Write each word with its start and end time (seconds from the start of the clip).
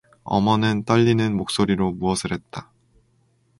어머는 0.23 0.83
떨리는 0.85 1.37
목소리로 1.37 1.91
무엇을 1.91 2.31
했다. 2.33 2.71